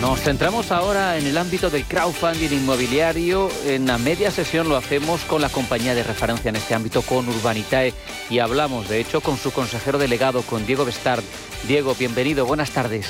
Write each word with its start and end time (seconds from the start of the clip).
Nos 0.00 0.20
centramos 0.20 0.72
ahora 0.72 1.18
en 1.18 1.26
el 1.26 1.36
ámbito 1.36 1.68
del 1.68 1.84
crowdfunding 1.84 2.50
inmobiliario. 2.50 3.50
En 3.66 3.86
la 3.86 3.98
media 3.98 4.30
sesión 4.30 4.66
lo 4.66 4.76
hacemos 4.76 5.20
con 5.26 5.42
la 5.42 5.50
compañía 5.50 5.94
de 5.94 6.02
referencia 6.02 6.48
en 6.48 6.56
este 6.56 6.74
ámbito, 6.74 7.02
con 7.02 7.28
Urbanitae, 7.28 7.92
y 8.30 8.38
hablamos, 8.38 8.88
de 8.88 8.98
hecho, 8.98 9.20
con 9.20 9.36
su 9.36 9.52
consejero 9.52 9.98
delegado, 9.98 10.40
con 10.40 10.64
Diego 10.64 10.86
Bestard. 10.86 11.22
Diego, 11.68 11.94
bienvenido, 11.98 12.46
buenas 12.46 12.70
tardes. 12.70 13.08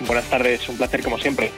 Buenas 0.00 0.26
tardes, 0.26 0.68
un 0.68 0.76
placer 0.76 1.02
como 1.02 1.18
siempre. 1.18 1.50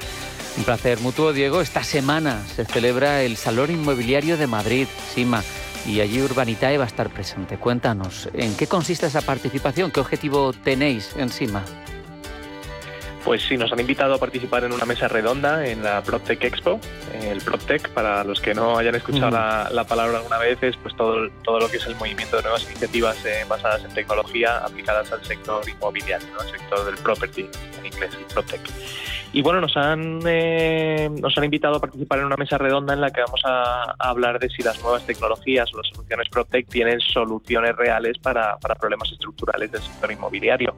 Un 0.57 0.63
placer 0.63 1.01
mutuo, 1.01 1.33
Diego. 1.33 1.61
Esta 1.61 1.83
semana 1.83 2.45
se 2.55 2.65
celebra 2.65 3.23
el 3.23 3.37
Salón 3.37 3.73
Inmobiliario 3.73 4.37
de 4.37 4.47
Madrid, 4.47 4.87
SIMA, 5.13 5.43
y 5.85 6.01
allí 6.01 6.23
Urbanitae 6.23 6.79
va 6.79 6.85
a 6.85 6.87
estar 6.87 7.11
presente. 7.11 7.59
Cuéntanos, 7.59 8.29
¿en 8.35 8.55
qué 8.55 8.69
consiste 8.69 9.07
esa 9.07 9.21
participación? 9.21 9.91
¿Qué 9.91 9.99
objetivo 9.99 10.53
tenéis 10.53 11.11
en 11.17 11.29
SIMA? 11.29 11.65
Pues 13.25 13.43
sí, 13.43 13.57
nos 13.59 13.71
han 13.71 13.81
invitado 13.81 14.15
a 14.15 14.19
participar 14.19 14.65
en 14.65 14.73
una 14.73 14.87
mesa 14.87 15.07
redonda 15.07 15.67
en 15.67 15.83
la 15.83 16.03
PropTech 16.03 16.43
Expo. 16.43 16.81
El 17.23 17.41
PropTech, 17.43 17.91
para 17.91 18.25
los 18.25 18.41
que 18.41 18.55
no 18.55 18.79
hayan 18.79 18.95
escuchado 18.95 19.31
la, 19.31 19.85
palabra 19.85 20.19
alguna 20.19 20.39
vez, 20.39 20.63
es 20.63 20.77
pues 20.79 20.97
todo, 20.97 21.29
todo 21.45 21.61
lo 21.61 21.71
que 21.71 21.77
es 21.77 21.87
el 21.87 21.97
movimiento 21.97 22.37
de 22.37 22.43
nuevas 22.45 22.65
iniciativas 22.65 23.23
eh, 23.27 23.45
basadas 23.47 23.85
en 23.85 23.93
tecnología 23.93 24.59
aplicadas 24.59 25.13
al 25.13 25.23
sector 25.25 25.69
inmobiliario, 25.69 26.27
¿no? 26.33 26.41
al 26.41 26.51
sector 26.51 26.85
del 26.87 26.97
property, 26.97 27.47
en 27.79 27.87
inglés, 27.87 28.11
el 28.19 28.25
PropTech. 28.25 28.61
Y 29.33 29.43
bueno, 29.43 29.61
nos 29.61 29.77
han, 29.77 30.21
eh, 30.27 31.09
nos 31.21 31.37
han 31.37 31.45
invitado 31.45 31.77
a 31.77 31.81
participar 31.81 32.21
en 32.21 32.25
una 32.25 32.37
mesa 32.37 32.59
redonda 32.59 32.95
en 32.95 33.01
la 33.01 33.11
que 33.11 33.21
vamos 33.21 33.43
a, 33.45 33.95
hablar 33.99 34.41
de 34.41 34.49
si 34.49 34.63
las 34.63 34.81
nuevas 34.83 35.05
tecnologías 35.07 35.73
o 35.75 35.77
las 35.77 35.89
soluciones 35.89 36.29
PropTech 36.31 36.69
tienen 36.69 37.01
soluciones 37.01 37.77
reales 37.77 38.19
para, 38.19 38.57
para 38.59 38.75
problemas 38.75 39.13
estructurales 39.13 39.71
del 39.71 39.83
sector 39.83 40.11
inmobiliario 40.11 40.75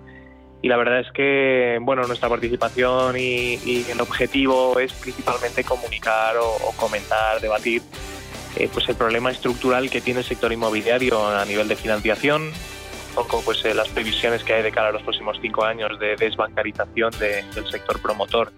y 0.62 0.68
la 0.68 0.76
verdad 0.76 1.00
es 1.00 1.10
que 1.10 1.78
bueno 1.82 2.04
nuestra 2.06 2.28
participación 2.28 3.16
y, 3.18 3.84
el 3.90 4.00
objetivo 4.00 4.78
es 4.78 4.92
principalmente 4.92 5.64
comunicar 5.64 6.36
o, 6.38 6.72
comentar, 6.76 7.40
debatir 7.40 7.82
eh, 8.56 8.68
pues 8.72 8.88
el 8.88 8.94
problema 8.94 9.30
estructural 9.30 9.90
que 9.90 10.00
tiene 10.00 10.20
el 10.20 10.26
sector 10.26 10.52
inmobiliario 10.52 11.26
a 11.26 11.44
nivel 11.44 11.68
de 11.68 11.74
financiación, 11.74 12.42
un 12.42 13.14
poco 13.14 13.42
pues 13.44 13.64
eh, 13.64 13.74
las 13.74 13.88
previsiones 13.88 14.44
que 14.44 14.54
hay 14.54 14.62
de 14.62 14.70
cara 14.70 14.88
a 14.88 14.92
los 14.92 15.02
próximos 15.02 15.38
cinco 15.42 15.64
años 15.64 15.98
de 15.98 16.16
desbancarización 16.16 17.10
del 17.18 17.66
sector 17.70 18.00
promotor. 18.00 18.52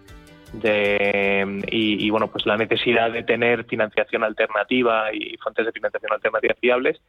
De, 0.52 1.62
y, 1.69 2.06
y, 2.06 2.10
bueno 2.10 2.28
pues 2.28 2.47
la 2.47 2.56
necesidad 2.56 3.10
de 3.10 3.25
tener 3.25 3.64
financiación 3.64 4.22
alternativa 4.22 5.12
y 5.12 5.36
fuentes 5.38 5.66
de 5.66 5.72
financiación 5.72 6.12
alternativa 6.12 6.55
fiables 6.60 7.00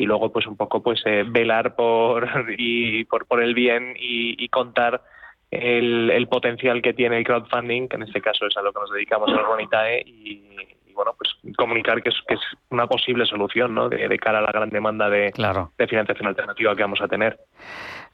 y 0.00 0.06
luego 0.06 0.32
pues 0.32 0.46
un 0.46 0.56
poco 0.56 0.82
pues 0.82 1.02
eh, 1.04 1.24
velar 1.28 1.76
por 1.76 2.26
y 2.58 3.04
por, 3.04 3.26
por 3.26 3.42
el 3.42 3.54
bien 3.54 3.94
y, 3.98 4.48
contar 4.48 5.02
el, 5.50 6.10
el, 6.10 6.26
potencial 6.26 6.80
que 6.80 6.94
tiene 6.94 7.18
el 7.18 7.24
crowdfunding, 7.24 7.86
que 7.86 7.96
en 7.96 8.04
este 8.04 8.22
caso 8.22 8.46
es 8.46 8.56
a 8.56 8.62
lo 8.62 8.72
que 8.72 8.80
nos 8.80 8.90
dedicamos 8.90 9.28
en 9.28 9.36
Urbanitae 9.36 10.02
y, 10.06 10.42
y 10.86 10.92
bueno 10.94 11.12
pues 11.18 11.30
comunicar 11.54 12.02
que 12.02 12.08
es, 12.08 12.14
que 12.26 12.34
es 12.34 12.40
una 12.70 12.86
posible 12.86 13.26
solución 13.26 13.74
¿no? 13.74 13.90
de, 13.90 14.18
cara 14.18 14.38
a 14.38 14.42
la 14.42 14.52
gran 14.52 14.70
demanda 14.70 15.10
de, 15.10 15.32
de 15.78 15.86
financiación 15.86 16.28
alternativa 16.28 16.74
que 16.74 16.82
vamos 16.82 17.00
a 17.02 17.08
tener. 17.08 17.38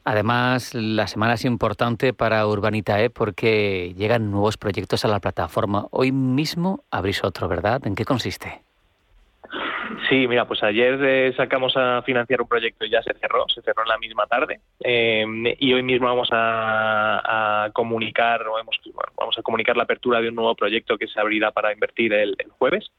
Además, 0.05 0.75
la 0.75 1.07
semana 1.07 1.35
es 1.35 1.45
importante 1.45 2.13
para 2.13 2.47
Urbanitae 2.47 3.11
porque 3.11 3.95
llegan 3.97 4.31
nuevos 4.33 4.57
proyectos 4.57 5.05
a 5.05 5.09
la 5.09 5.21
plataforma. 5.21 5.87
Hoy 5.91 6.11
mismo 6.11 6.85
abrís 6.91 7.23
otro, 7.23 7.49
¿verdad? 7.49 7.87
¿En 7.87 7.95
qué 7.95 8.05
consiste? 8.05 8.66
Sí, 10.09 10.27
mira, 10.29 10.47
pues 10.47 10.63
ayer 10.63 10.99
eh, 11.03 11.35
sacamos 11.37 11.77
a 11.77 12.03
financiar 12.03 12.41
un 12.41 12.49
proyecto 12.49 12.85
y 12.85 12.91
ya 12.91 13.03
se 13.03 13.15
cerró, 13.15 13.47
se 13.49 13.63
cerró 13.63 13.83
en 13.83 13.89
la 13.89 13.99
misma 13.99 14.27
tarde 14.27 14.61
eh, 14.83 15.25
y 15.59 15.73
hoy 15.73 15.83
mismo 15.83 16.07
vamos 16.07 16.29
a, 16.33 17.71
comunicar, 17.73 18.45
vamos 19.17 19.39
a 19.39 19.43
comunicar 19.43 19.77
la 19.77 19.85
apertura 19.85 20.21
de 20.21 20.29
un 20.29 20.35
nuevo 20.35 20.55
proyecto 20.55 20.97
que 20.97 21.09
se 21.09 21.21
abrirá 21.21 21.51
para 21.51 21.73
invertir 21.73 22.13
el, 22.13 22.37
jueves. 22.59 22.91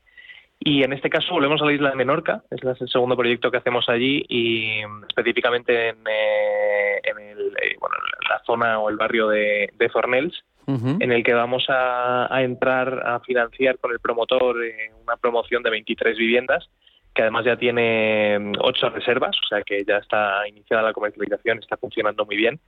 Y 0.59 0.83
en 0.83 0.91
este 0.91 1.09
caso 1.09 1.33
volvemos 1.33 1.61
a 1.61 1.65
la 1.65 1.73
isla 1.73 1.89
de 1.91 1.95
Menorca, 1.95 2.43
es 2.49 2.63
el 2.63 2.89
segundo 2.89 3.15
proyecto 3.15 3.51
que 3.51 3.57
hacemos 3.57 3.87
allí 3.89 4.25
y 4.27 4.81
específicamente 5.07 5.89
en, 5.89 5.97
eh, 6.09 7.01
la 8.29 8.41
zona 8.45 8.79
o 8.79 8.89
el 8.89 8.97
barrio 8.97 9.27
de, 9.27 9.69
de 9.77 9.89
Fornells, 9.89 10.43
en 10.67 11.11
el 11.11 11.23
que 11.23 11.33
vamos 11.33 11.65
a, 11.69 12.27
entrar 12.41 13.01
a 13.05 13.21
financiar 13.21 13.77
con 13.79 13.91
el 13.91 13.99
promotor 13.99 14.57
una 15.01 15.15
promoción 15.15 15.63
de 15.63 15.69
23 15.69 16.17
viviendas 16.17 16.69
que 17.17 17.23
además 17.23 17.45
ya 17.45 17.57
tiene 17.57 18.37
mm, 18.37 18.53
ocho 18.59 18.89
reservas, 18.89 19.35
o 19.43 19.47
sea 19.47 19.63
que 19.63 19.83
ya 19.83 19.97
está 19.97 20.47
iniciada 20.47 20.83
la 20.83 20.93
comercialización, 20.93 21.57
está 21.57 21.75
funcionando 21.75 22.25
muy 22.25 22.37
bien. 22.37 22.59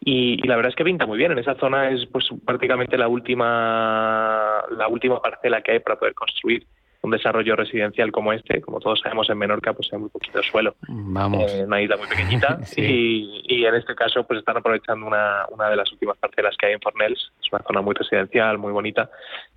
Y, 0.00 0.44
la 0.46 0.56
verdad 0.56 0.70
es 0.70 0.76
que 0.76 0.84
pinta 0.84 1.06
muy 1.06 1.16
bien. 1.16 1.30
En 1.32 1.38
esa 1.38 1.54
zona 1.54 1.90
es 1.90 2.04
pues 2.06 2.26
prácticamente 2.44 2.98
la 2.98 3.06
última 3.06 4.64
la 4.70 4.88
última 4.88 5.22
parcela 5.22 5.62
que 5.62 5.72
hay 5.72 5.78
para 5.78 5.96
poder 5.96 6.14
construir 6.14 6.66
un 7.04 7.10
desarrollo 7.10 7.54
residencial 7.54 8.10
como 8.10 8.32
este. 8.32 8.60
Como 8.60 8.80
todos 8.80 9.00
sabemos, 9.00 9.28
en 9.28 9.38
Menorca 9.38 9.72
pues 9.72 9.92
hay 9.92 9.98
muy 9.98 10.08
poquito 10.08 10.42
suelo. 10.42 10.74
Vamos. 10.88 11.52
Eh, 11.52 11.64
una 11.64 11.80
isla 11.80 11.96
muy 11.96 12.08
pequeñita. 12.08 12.58
y, 12.76 13.64
en 13.64 13.74
este 13.74 13.94
caso 13.94 14.24
pues 14.24 14.40
están 14.40 14.56
aprovechando 14.56 15.06
una, 15.06 15.46
una 15.50 15.68
de 15.68 15.76
las 15.76 15.90
últimas 15.92 16.16
parcelas 16.18 16.56
que 16.56 16.66
hay 16.66 16.72
en 16.72 16.80
Fornells. 16.80 17.32
Es 17.42 17.52
una 17.52 17.62
zona 17.62 17.82
muy 17.82 17.94
residencial, 17.94 18.58
muy 18.58 18.72
bonita. 18.72 19.10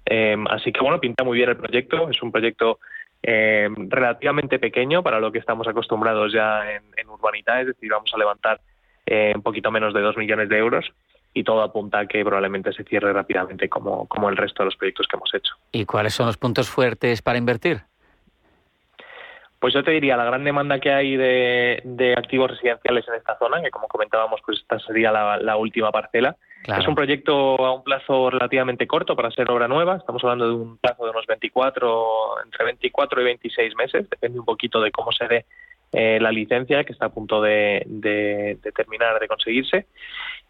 Eh, 0.06 0.36
así 0.50 0.72
que 0.72 0.82
bueno, 0.82 1.00
pinta 1.00 1.24
muy 1.24 1.38
bien 1.38 1.50
el 1.50 1.58
proyecto. 1.58 2.10
Es 2.10 2.22
un 2.22 2.32
proyecto 2.32 2.80
eh, 3.24 3.70
relativamente 3.78 4.60
pequeño 4.60 5.02
para 5.02 5.20
lo 5.20 5.32
que 5.32 5.40
estamos 5.40 5.68
acostumbrados 5.68 6.34
ya 6.34 6.72
en, 6.72 6.84
en 6.98 7.10
Urbanita, 7.10 7.62
es 7.62 7.68
decir, 7.68 7.90
vamos 7.90 8.12
a 8.14 8.18
levantar 8.18 8.60
eh, 9.06 9.32
un 9.36 9.42
poquito 9.42 9.72
menos 9.72 9.94
de 9.94 10.02
2 10.02 10.18
millones 10.18 10.50
de 10.50 10.58
euros 10.58 10.86
y 11.38 11.44
todo 11.44 11.62
apunta 11.62 12.00
a 12.00 12.08
que 12.08 12.24
probablemente 12.24 12.74
se 12.74 12.84
cierre 12.84 13.14
rápidamente 13.14 13.70
como, 13.70 14.08
como 14.08 14.30
el 14.30 14.38
resto 14.38 14.64
de 14.64 14.66
los 14.66 14.76
proyectos 14.76 15.08
que 15.08 15.18
hemos 15.18 15.34
hecho. 15.34 15.54
¿Y 15.72 15.86
cuáles 15.86 16.14
son 16.14 16.26
los 16.26 16.38
puntos 16.38 16.70
fuertes 16.70 17.22
para 17.22 17.38
invertir? 17.38 17.82
Pues 19.60 19.74
yo 19.74 19.84
te 19.84 19.92
diría, 19.92 20.18
la 20.18 20.26
gran 20.26 20.44
demanda 20.44 20.80
que 20.80 20.92
hay 20.92 21.16
de, 21.16 22.16
activos 22.18 22.52
residenciales 22.52 23.08
en 23.08 23.16
esta 23.16 23.38
zona, 23.38 23.62
que 23.62 23.72
como 23.72 23.88
comentábamos, 23.88 24.40
pues 24.46 24.60
esta 24.60 24.80
sería 24.80 25.12
la 25.12 25.58
última 25.58 25.92
parcela, 25.92 26.36
es 26.76 26.88
un 26.88 26.96
proyecto 26.96 27.66
a 27.66 27.74
un 27.74 27.84
plazo 27.84 28.30
relativamente 28.30 28.88
corto 28.88 29.16
para 29.16 29.32
ser 29.32 29.50
obra 29.50 29.70
nueva. 29.70 29.96
Estamos 29.96 30.22
hablando 30.24 30.48
de 30.48 30.54
un 30.54 30.78
plazo 30.78 31.06
de 31.06 31.12
unos 31.12 31.26
24, 31.26 32.44
entre 32.44 32.66
24 32.66 33.22
y 33.22 33.24
26 33.24 33.76
meses. 33.76 34.10
Depende 34.10 34.40
un 34.40 34.46
poquito 34.46 34.82
de 34.82 34.92
cómo 34.92 35.14
se 35.14 35.28
dé 35.28 35.46
eh, 35.92 36.20
la 36.22 36.32
licencia 36.32 36.84
que 36.84 36.94
está 36.94 37.08
a 37.08 37.10
punto 37.10 37.42
de, 37.42 38.58
terminar 38.76 39.20
de 39.20 39.28
conseguirse. 39.28 39.88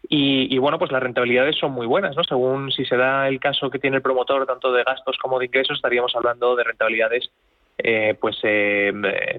Y, 0.08 0.54
y, 0.54 0.58
bueno, 0.58 0.78
pues 0.78 0.92
las 0.92 1.02
rentabilidades 1.02 1.56
son 1.56 1.72
muy 1.72 1.86
buenas, 1.86 2.16
¿no? 2.16 2.22
Según 2.24 2.70
si 2.70 2.84
se 2.84 2.96
da 2.96 3.28
el 3.28 3.40
caso 3.40 3.68
que 3.68 3.78
tiene 3.78 3.96
el 3.96 4.02
promotor, 4.02 4.46
tanto 4.46 4.72
de 4.72 4.84
gastos 4.84 5.18
como 5.18 5.38
de 5.38 5.46
ingresos, 5.46 5.76
estaríamos 5.76 6.14
hablando 6.14 6.54
de 6.54 6.64
rentabilidades 6.64 7.30
eh, 7.80 8.16
pues 8.20 8.36
eh, 8.42 8.92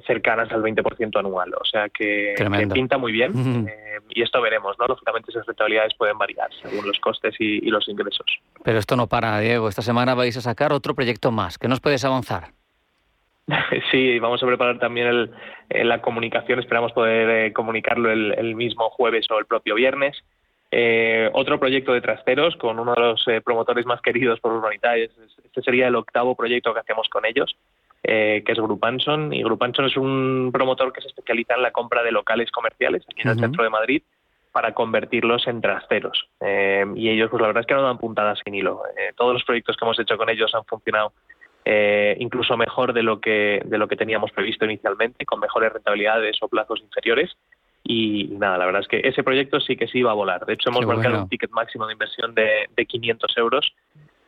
cercanas 0.07 0.49
al 0.53 0.61
20% 0.61 1.19
anual. 1.19 1.53
O 1.59 1.65
sea 1.65 1.89
que, 1.89 2.35
pinta 2.73 2.97
muy 2.97 3.11
bien 3.11 3.67
eh, 3.67 3.99
y 4.09 4.21
esto 4.21 4.41
veremos, 4.41 4.77
¿no? 4.79 4.87
Lógicamente 4.87 5.31
esas 5.31 5.45
rentabilidades 5.45 5.93
pueden 5.95 6.17
variar 6.17 6.49
según 6.61 6.87
los 6.87 6.97
costes 6.99 7.35
y, 7.37 7.59
los 7.69 7.89
ingresos. 7.89 8.25
Pero 8.63 8.79
esto 8.79 8.95
no 8.95 9.07
para, 9.07 9.39
Diego. 9.41 9.67
Esta 9.67 9.81
semana 9.81 10.15
vais 10.15 10.37
a 10.37 10.41
sacar 10.41 10.71
otro 10.71 10.95
proyecto 10.95 11.31
más. 11.31 11.57
¿Qué 11.57 11.67
nos 11.67 11.81
puedes 11.81 12.05
avanzar? 12.05 12.53
Sí, 13.91 14.19
vamos 14.19 14.41
a 14.43 14.45
preparar 14.47 14.79
también 14.79 15.31
la 15.69 16.01
comunicación. 16.01 16.59
Esperamos 16.59 16.91
poder 16.93 17.51
comunicarlo 17.53 18.11
el, 18.11 18.55
mismo 18.55 18.89
jueves 18.91 19.25
o 19.31 19.39
el 19.39 19.45
propio 19.45 19.75
viernes. 19.75 20.23
otro 21.33 21.59
proyecto 21.59 21.93
de 21.93 22.01
trasteros 22.01 22.55
con 22.57 22.79
uno 22.79 22.93
de 22.93 23.01
los 23.01 23.25
promotores 23.43 23.85
más 23.85 24.01
queridos 24.01 24.39
por 24.39 24.53
Urbanitae. 24.53 25.09
Este 25.43 25.61
sería 25.61 25.87
el 25.87 25.95
octavo 25.95 26.35
proyecto 26.35 26.73
que 26.73 26.79
hacemos 26.81 27.09
con 27.09 27.25
ellos. 27.25 27.55
Eh, 28.03 28.43
que 28.45 28.53
es 28.53 28.57
Grupanson. 28.57 29.33
Y 29.33 29.43
Grupanson 29.43 29.85
es 29.85 29.97
un 29.97 30.51
promotor 30.53 30.93
que 30.93 31.01
se 31.01 31.07
especializa 31.07 31.55
en 31.55 31.63
la 31.63 31.71
compra 31.71 32.01
de 32.01 32.11
locales 32.11 32.49
comerciales 32.49 33.03
aquí 33.09 33.21
en 33.21 33.29
el 33.29 33.39
centro 33.39 33.63
de 33.63 33.69
Madrid 33.69 34.03
para 34.51 34.73
convertirlos 34.73 35.45
en 35.47 35.61
trasteros. 35.61 36.27
Eh, 36.39 36.85
y 36.95 37.09
ellos, 37.09 37.29
pues 37.29 37.41
la 37.41 37.47
verdad 37.47 37.61
es 37.61 37.67
que 37.67 37.73
no 37.73 37.83
dan 37.83 37.97
puntadas 37.97 38.39
sin 38.43 38.55
hilo. 38.55 38.83
Eh, 38.97 39.11
todos 39.17 39.33
los 39.33 39.43
proyectos 39.43 39.75
que 39.75 39.85
hemos 39.85 39.99
hecho 39.99 40.17
con 40.17 40.29
ellos 40.29 40.53
han 40.55 40.63
funcionado 40.63 41.11
incluso 42.19 42.57
mejor 42.57 42.93
de 42.93 43.03
lo 43.03 43.19
que 43.19 43.61
de 43.65 43.77
lo 43.77 43.87
que 43.87 43.95
teníamos 43.95 44.31
previsto 44.31 44.65
inicialmente, 44.65 45.25
con 45.25 45.39
mejores 45.39 45.73
rentabilidades 45.73 46.37
o 46.41 46.47
plazos 46.47 46.81
inferiores. 46.81 47.35
Y 47.83 48.27
nada, 48.37 48.57
la 48.57 48.65
verdad 48.65 48.81
es 48.81 48.87
que 48.87 49.01
ese 49.07 49.23
proyecto 49.23 49.59
sí 49.59 49.75
que 49.75 49.87
sí 49.87 50.01
va 50.03 50.11
a 50.11 50.15
volar. 50.15 50.45
De 50.45 50.53
hecho, 50.53 50.69
hemos 50.69 50.85
marcado 50.85 51.21
un 51.21 51.29
ticket 51.29 51.49
máximo 51.51 51.87
de 51.87 51.93
inversión 51.93 52.35
de, 52.35 52.69
de 52.75 52.85
500 52.85 53.37
euros 53.37 53.73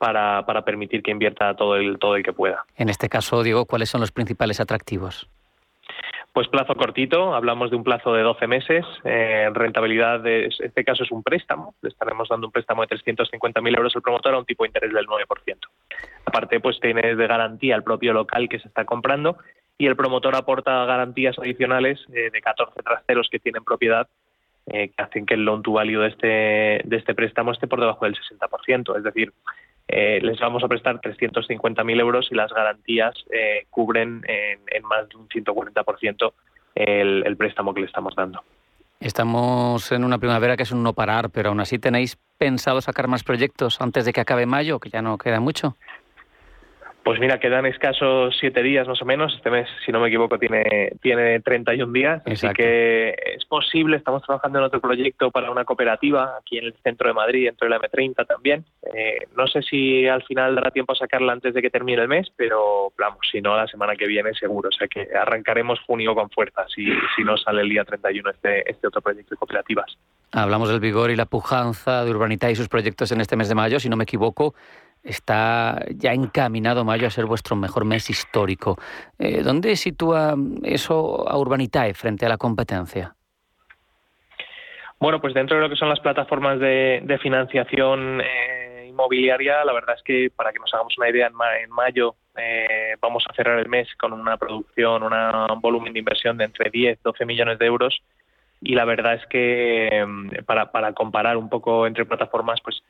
para, 0.01 0.43
para 0.45 0.63
permitir 0.63 1.03
que 1.03 1.11
invierta 1.11 1.55
todo 1.55 1.75
el, 1.75 1.99
todo 1.99 2.15
el 2.15 2.23
que 2.23 2.33
pueda. 2.33 2.65
En 2.75 2.89
este 2.89 3.07
caso, 3.07 3.43
Diego, 3.43 3.65
¿cuáles 3.65 3.89
son 3.89 4.01
los 4.01 4.11
principales 4.11 4.59
atractivos? 4.59 5.29
Pues 6.33 6.47
plazo 6.47 6.75
cortito, 6.75 7.35
hablamos 7.35 7.69
de 7.69 7.75
un 7.75 7.83
plazo 7.83 8.13
de 8.13 8.23
12 8.23 8.47
meses. 8.47 8.85
Eh, 9.03 9.49
rentabilidad, 9.53 10.21
de 10.21 10.45
este 10.47 10.83
caso 10.83 11.03
es 11.03 11.11
un 11.11 11.21
préstamo. 11.21 11.75
Le 11.81 11.89
estaremos 11.89 12.29
dando 12.29 12.47
un 12.47 12.51
préstamo 12.51 12.81
de 12.83 12.87
350.000 12.87 13.77
euros 13.77 13.95
al 13.95 14.01
promotor 14.01 14.33
a 14.33 14.39
un 14.39 14.45
tipo 14.45 14.63
de 14.63 14.69
interés 14.69 14.93
del 14.93 15.05
9%. 15.05 15.27
Aparte, 16.25 16.59
pues 16.59 16.79
tiene 16.79 17.15
de 17.15 17.27
garantía 17.27 17.75
el 17.75 17.83
propio 17.83 18.13
local 18.13 18.47
que 18.47 18.59
se 18.59 18.67
está 18.67 18.85
comprando 18.85 19.37
y 19.77 19.87
el 19.87 19.95
promotor 19.95 20.35
aporta 20.35 20.85
garantías 20.85 21.37
adicionales 21.39 21.99
eh, 22.13 22.29
de 22.31 22.41
14 22.41 22.81
trasteros 22.83 23.27
que 23.31 23.39
tienen 23.39 23.63
propiedad 23.63 24.07
eh, 24.67 24.89
que 24.95 25.03
hacen 25.03 25.25
que 25.25 25.33
el 25.33 25.43
loan 25.43 25.63
to 25.63 25.71
value 25.71 26.01
de 26.01 26.07
este, 26.07 26.27
de 26.87 26.97
este 26.97 27.15
préstamo 27.15 27.51
esté 27.51 27.67
por 27.67 27.79
debajo 27.79 28.05
del 28.05 28.15
60%. 28.15 28.95
Es 28.95 29.03
decir, 29.03 29.33
eh, 29.87 30.19
les 30.21 30.39
vamos 30.39 30.63
a 30.63 30.67
prestar 30.67 31.01
350.000 31.01 31.99
euros 31.99 32.27
y 32.31 32.35
las 32.35 32.53
garantías 32.53 33.15
cubren 33.71 34.21
en, 34.27 34.83
más 34.83 35.09
de 35.09 35.17
un 35.17 35.27
140% 35.27 36.33
el, 36.75 37.23
el 37.25 37.37
préstamo 37.37 37.73
que 37.73 37.81
le 37.81 37.87
estamos 37.87 38.15
dando. 38.15 38.43
Estamos 39.01 39.91
en 39.91 40.03
una 40.03 40.19
primavera 40.19 40.55
que 40.55 40.61
es 40.61 40.71
un 40.71 40.83
no 40.83 40.93
parar, 40.93 41.31
pero 41.31 41.49
aún 41.49 41.59
así 41.59 41.79
tenéis 41.79 42.19
pensado 42.37 42.81
sacar 42.81 43.07
más 43.07 43.23
proyectos 43.23 43.81
antes 43.81 44.05
de 44.05 44.13
que 44.13 44.21
acabe 44.21 44.45
mayo, 44.45 44.79
que 44.79 44.91
ya 44.91 45.01
no 45.01 45.17
queda 45.17 45.39
mucho. 45.39 45.75
Pues 47.03 47.19
mira, 47.19 47.39
quedan 47.39 47.65
escasos 47.65 48.37
siete 48.39 48.61
días 48.61 48.87
más 48.87 49.01
o 49.01 49.05
menos. 49.05 49.33
Este 49.35 49.49
mes, 49.49 49.67
si 49.83 49.91
no 49.91 49.99
me 49.99 50.09
equivoco, 50.09 50.37
tiene, 50.37 50.93
tiene 51.01 51.39
31 51.39 51.91
días. 51.91 52.21
Así 52.27 52.47
que 52.49 53.15
es 53.35 53.43
posible. 53.45 53.97
Estamos 53.97 54.21
trabajando 54.21 54.59
en 54.59 54.65
otro 54.65 54.79
proyecto 54.79 55.31
para 55.31 55.49
una 55.49 55.65
cooperativa 55.65 56.37
aquí 56.39 56.59
en 56.59 56.65
el 56.65 56.75
centro 56.83 57.07
de 57.07 57.15
Madrid, 57.15 57.45
dentro 57.45 57.65
de 57.65 57.71
la 57.71 57.79
M30 57.79 58.27
también. 58.27 58.65
Eh, 58.93 59.27
no 59.35 59.47
sé 59.47 59.63
si 59.63 60.07
al 60.07 60.21
final 60.23 60.53
dará 60.53 60.69
tiempo 60.69 60.93
a 60.93 60.95
sacarla 60.95 61.33
antes 61.33 61.55
de 61.55 61.61
que 61.63 61.71
termine 61.71 62.03
el 62.03 62.07
mes, 62.07 62.31
pero 62.35 62.93
vamos, 62.95 63.19
si 63.31 63.41
no, 63.41 63.57
la 63.57 63.65
semana 63.65 63.95
que 63.95 64.05
viene 64.05 64.35
seguro. 64.35 64.69
O 64.69 64.71
sea 64.71 64.87
que 64.87 65.07
arrancaremos 65.15 65.79
junio 65.87 66.13
con 66.13 66.29
fuerza 66.29 66.67
si, 66.67 66.85
si 67.15 67.23
no 67.23 67.35
sale 67.35 67.63
el 67.63 67.69
día 67.69 67.83
31 67.83 68.29
este, 68.29 68.69
este 68.69 68.87
otro 68.87 69.01
proyecto 69.01 69.31
de 69.31 69.37
cooperativas. 69.37 69.97
Hablamos 70.33 70.69
del 70.69 70.79
vigor 70.79 71.09
y 71.09 71.15
la 71.15 71.25
pujanza 71.25 72.05
de 72.05 72.11
Urbanita 72.11 72.49
y 72.51 72.55
sus 72.55 72.69
proyectos 72.69 73.11
en 73.11 73.19
este 73.19 73.35
mes 73.35 73.49
de 73.49 73.55
mayo. 73.55 73.79
Si 73.79 73.89
no 73.89 73.97
me 73.97 74.03
equivoco, 74.03 74.53
está 75.03 75.83
ya 75.95 76.13
encaminado 76.13 76.85
mayo 76.85 77.07
a 77.07 77.11
ser 77.11 77.25
vuestro 77.25 77.55
mejor 77.55 77.85
mes 77.85 78.09
histórico. 78.09 78.77
Eh, 79.17 79.41
¿Dónde 79.41 79.75
sitúa 79.75 80.35
eso 80.63 81.27
a 81.27 81.37
Urbanitae 81.37 81.93
frente 81.93 82.25
a 82.25 82.29
la 82.29 82.37
competencia? 82.37 83.15
Bueno, 84.99 85.19
pues 85.19 85.33
dentro 85.33 85.57
de 85.57 85.63
lo 85.63 85.69
que 85.69 85.75
son 85.75 85.89
las 85.89 85.99
plataformas 85.99 86.59
de, 86.59 87.19
financiación 87.21 88.21
eh, 88.21 88.85
inmobiliaria, 88.87 89.65
la 89.65 89.73
verdad 89.73 89.95
es 89.95 90.03
que 90.03 90.29
para 90.35 90.53
que 90.53 90.59
nos 90.59 90.71
hagamos 90.73 90.95
una 90.97 91.09
idea, 91.09 91.27
en, 91.27 91.71
mayo 91.71 92.15
eh, 92.37 92.95
vamos 93.01 93.23
a 93.27 93.33
cerrar 93.33 93.57
el 93.57 93.67
mes 93.67 93.87
con 93.95 94.13
una 94.13 94.37
producción, 94.37 95.01
un 95.01 95.61
volumen 95.61 95.93
de 95.93 95.99
inversión 95.99 96.37
de 96.37 96.45
entre 96.45 96.69
10 96.69 97.01
12 97.01 97.25
millones 97.25 97.57
de 97.57 97.65
euros 97.65 98.03
y 98.61 98.75
la 98.75 98.85
verdad 98.85 99.15
es 99.15 99.25
que 99.25 100.05
para, 100.45 100.71
para 100.71 100.93
comparar 100.93 101.35
un 101.35 101.49
poco 101.49 101.87
entre 101.87 102.05
plataformas, 102.05 102.61
pues 102.63 102.83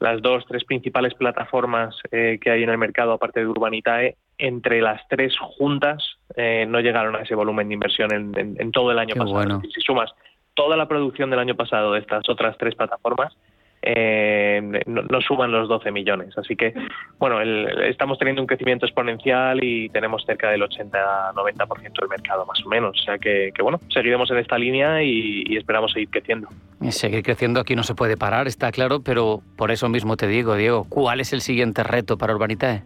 las 0.00 0.22
dos, 0.22 0.44
tres 0.46 0.64
principales 0.64 1.14
plataformas 1.14 1.96
eh, 2.10 2.38
que 2.40 2.50
hay 2.50 2.62
en 2.62 2.70
el 2.70 2.78
mercado, 2.78 3.12
aparte 3.12 3.40
de 3.40 3.46
Urbanitae, 3.46 4.16
entre 4.38 4.80
las 4.80 5.06
tres 5.08 5.34
juntas 5.38 6.18
eh, 6.36 6.66
no 6.68 6.80
llegaron 6.80 7.16
a 7.16 7.22
ese 7.22 7.34
volumen 7.34 7.68
de 7.68 7.74
inversión 7.74 8.12
en, 8.12 8.72
todo 8.72 8.92
el 8.92 8.98
año 8.98 9.14
pasado. 9.14 9.60
Si 9.62 9.80
sumas 9.80 10.10
toda 10.54 10.76
la 10.76 10.86
producción 10.86 11.30
del 11.30 11.40
año 11.40 11.54
pasado 11.54 11.92
de 11.92 12.00
estas 12.00 12.28
otras 12.28 12.56
tres 12.58 12.74
plataformas, 12.74 13.36
eh, 13.82 14.82
no, 14.86 15.20
suman 15.20 15.52
los 15.52 15.68
12 15.68 15.90
millones. 15.90 16.36
Así 16.36 16.56
que, 16.56 16.74
bueno, 17.18 17.40
estamos 17.84 18.18
teniendo 18.18 18.42
un 18.42 18.46
crecimiento 18.46 18.86
exponencial 18.86 19.62
y 19.62 19.88
tenemos 19.90 20.24
cerca 20.24 20.50
del 20.50 20.62
80-90% 20.62 22.00
del 22.00 22.08
mercado, 22.08 22.46
más 22.46 22.64
o 22.64 22.68
menos. 22.68 22.98
O 23.00 23.04
sea 23.04 23.18
que, 23.18 23.52
bueno, 23.62 23.80
seguiremos 23.92 24.30
en 24.30 24.38
esta 24.38 24.58
línea 24.58 25.02
y, 25.02 25.56
esperamos 25.56 25.92
seguir 25.92 26.10
creciendo. 26.10 26.48
Y 26.80 26.92
seguir 26.92 27.22
creciendo 27.22 27.60
aquí 27.60 27.74
no 27.74 27.82
se 27.82 27.94
puede 27.94 28.16
parar, 28.16 28.46
está 28.46 28.70
claro, 28.70 29.00
pero 29.02 29.42
por 29.56 29.70
eso 29.70 29.88
mismo 29.88 30.16
te 30.16 30.28
digo, 30.28 30.54
Diego, 30.54 30.86
¿cuál 30.88 31.20
es 31.20 31.32
el 31.32 31.40
siguiente 31.40 31.82
reto 31.82 32.16
para 32.16 32.34
Urbanitae? 32.34 32.82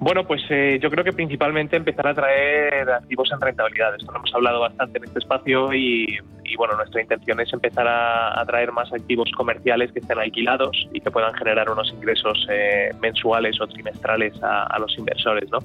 Bueno, 0.00 0.24
pues 0.24 0.42
eh, 0.48 0.78
yo 0.80 0.90
creo 0.90 1.02
que 1.02 1.12
principalmente 1.12 1.76
empezar 1.76 2.06
a 2.06 2.14
traer 2.14 2.88
activos 2.88 3.30
en 3.32 3.40
rentabilidad. 3.40 3.96
Esto 3.96 4.12
lo 4.12 4.18
hemos 4.18 4.32
hablado 4.32 4.60
bastante 4.60 4.98
en 4.98 5.04
este 5.04 5.18
espacio 5.18 5.72
y, 5.74 6.18
bueno, 6.56 6.76
nuestra 6.76 7.02
intención 7.02 7.40
es 7.40 7.52
empezar 7.52 7.86
a, 7.88 8.44
traer 8.46 8.70
más 8.70 8.92
activos 8.92 9.28
comerciales 9.36 9.90
que 9.92 9.98
estén 9.98 10.18
alquilados 10.18 10.88
y 10.92 11.00
que 11.00 11.10
puedan 11.10 11.34
generar 11.34 11.68
unos 11.68 11.92
ingresos 11.92 12.46
eh, 12.48 12.90
mensuales 13.00 13.60
o 13.60 13.66
trimestrales 13.66 14.34
a, 14.40 14.78
los 14.78 14.96
inversores, 14.96 15.50
¿no? 15.50 15.58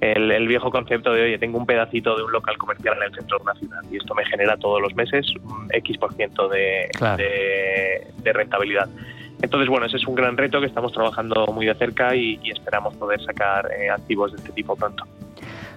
El, 0.00 0.46
viejo 0.48 0.70
concepto 0.70 1.12
de, 1.12 1.22
oye, 1.22 1.38
tengo 1.38 1.56
un 1.56 1.64
pedacito 1.64 2.16
de 2.16 2.24
un 2.24 2.32
local 2.32 2.58
comercial 2.58 2.96
en 2.98 3.04
el 3.04 3.14
centro 3.14 3.38
de 3.38 3.44
una 3.44 3.54
ciudad 3.54 3.80
y 3.90 3.96
esto 3.96 4.14
me 4.14 4.26
genera 4.26 4.56
todos 4.56 4.82
los 4.82 4.94
meses 4.94 5.26
un 5.42 5.68
X 5.72 5.96
por 5.96 6.12
ciento 6.14 6.48
de, 6.48 6.88
de 8.22 8.32
rentabilidad. 8.32 8.88
Entonces, 9.42 9.68
bueno, 9.68 9.86
ese 9.86 9.98
es 9.98 10.06
un 10.06 10.14
gran 10.14 10.36
reto 10.36 10.60
que 10.60 10.66
estamos 10.66 10.92
trabajando 10.92 11.46
muy 11.48 11.66
de 11.66 11.74
cerca 11.74 12.14
y, 12.14 12.38
esperamos 12.50 12.94
poder 12.96 13.22
sacar 13.22 13.70
eh, 13.72 13.90
activos 13.90 14.32
de 14.32 14.38
este 14.38 14.52
tipo 14.52 14.76
pronto. 14.76 15.04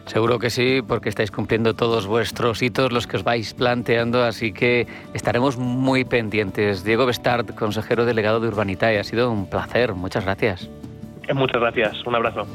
Seguro 0.06 0.40
que 0.40 0.50
sí, 0.50 0.82
porque 0.82 1.10
estáis 1.10 1.30
cumpliendo 1.30 1.76
todos 1.76 2.08
vuestros 2.08 2.64
hitos, 2.64 2.92
los 2.92 3.06
que 3.06 3.18
os 3.18 3.24
vais 3.24 3.54
planteando, 3.54 4.24
así 4.24 4.54
que 4.54 4.88
estaremos 5.14 5.58
muy 5.58 6.04
pendientes. 6.04 6.84
Diego 6.84 7.06
Bestard, 7.06 7.54
consejero 7.54 8.06
delegado 8.06 8.40
de 8.40 8.48
Urbanitae, 8.48 8.98
ha 8.98 9.04
sido 9.04 9.32
un 9.32 9.48
placer. 9.48 9.94
Muchas 9.94 10.26
gracias. 10.26 10.68
Muchas 11.32 11.62
gracias. 11.62 12.06
Un 12.08 12.16
abrazo. 12.16 12.48